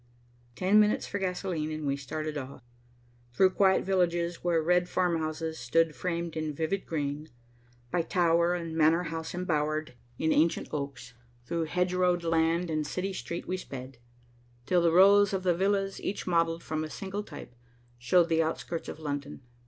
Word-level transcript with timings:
Ten 0.55 0.79
minutes 0.79 1.05
for 1.05 1.19
gasolene, 1.19 1.71
and 1.71 1.85
we 1.85 1.95
started 1.95 2.35
off. 2.35 2.63
Through 3.33 3.51
quiet 3.51 3.83
villages 3.83 4.43
where 4.43 4.59
red 4.59 4.89
farmhouses 4.89 5.59
stood 5.59 5.93
framed 5.95 6.35
in 6.35 6.55
vivid 6.55 6.87
green, 6.87 7.29
by 7.91 8.01
tower 8.01 8.55
and 8.55 8.75
manor 8.75 9.03
house 9.03 9.35
embowered 9.35 9.93
in 10.17 10.33
ancient 10.33 10.69
oaks, 10.71 11.13
through 11.45 11.65
hedge 11.65 11.93
rowed 11.93 12.23
land 12.23 12.71
and 12.71 12.87
city 12.87 13.13
street 13.13 13.47
we 13.47 13.57
sped, 13.57 13.99
till 14.65 14.81
the 14.81 14.91
rows 14.91 15.33
of 15.33 15.43
villas, 15.43 16.01
each 16.01 16.25
modelled 16.25 16.63
from 16.63 16.83
a 16.83 16.89
single 16.89 17.21
type, 17.21 17.53
showed 17.99 18.27
the 18.27 18.41
outskirts 18.41 18.89
of 18.89 18.97
London. 18.99 19.41